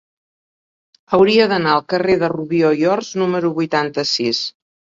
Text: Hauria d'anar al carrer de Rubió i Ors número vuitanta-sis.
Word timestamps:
Hauria 1.17 1.45
d'anar 1.51 1.75
al 1.75 1.85
carrer 1.95 2.17
de 2.23 2.31
Rubió 2.35 2.75
i 2.83 2.91
Ors 2.97 3.15
número 3.25 3.55
vuitanta-sis. 3.63 4.43